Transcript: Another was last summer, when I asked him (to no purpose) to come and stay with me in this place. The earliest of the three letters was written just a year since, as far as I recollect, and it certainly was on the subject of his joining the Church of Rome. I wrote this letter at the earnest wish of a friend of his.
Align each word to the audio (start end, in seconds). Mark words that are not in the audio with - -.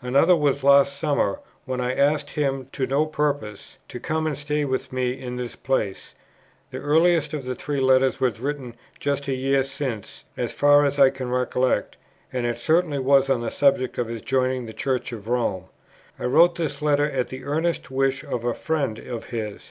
Another 0.00 0.36
was 0.36 0.62
last 0.62 0.96
summer, 0.96 1.40
when 1.64 1.80
I 1.80 1.92
asked 1.92 2.30
him 2.30 2.68
(to 2.70 2.86
no 2.86 3.04
purpose) 3.04 3.78
to 3.88 3.98
come 3.98 4.28
and 4.28 4.38
stay 4.38 4.64
with 4.64 4.92
me 4.92 5.20
in 5.20 5.34
this 5.34 5.56
place. 5.56 6.14
The 6.70 6.78
earliest 6.78 7.34
of 7.34 7.44
the 7.44 7.56
three 7.56 7.80
letters 7.80 8.20
was 8.20 8.38
written 8.38 8.76
just 9.00 9.26
a 9.26 9.34
year 9.34 9.64
since, 9.64 10.24
as 10.36 10.52
far 10.52 10.84
as 10.84 11.00
I 11.00 11.08
recollect, 11.08 11.96
and 12.32 12.46
it 12.46 12.58
certainly 12.58 13.00
was 13.00 13.28
on 13.28 13.40
the 13.40 13.50
subject 13.50 13.98
of 13.98 14.06
his 14.06 14.22
joining 14.22 14.66
the 14.66 14.72
Church 14.72 15.10
of 15.10 15.26
Rome. 15.26 15.64
I 16.16 16.26
wrote 16.26 16.54
this 16.54 16.80
letter 16.80 17.10
at 17.10 17.30
the 17.30 17.42
earnest 17.42 17.90
wish 17.90 18.22
of 18.22 18.44
a 18.44 18.54
friend 18.54 19.00
of 19.00 19.24
his. 19.30 19.70